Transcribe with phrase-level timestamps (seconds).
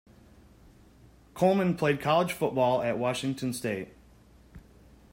[1.35, 3.89] Coleman played college football at Washington State.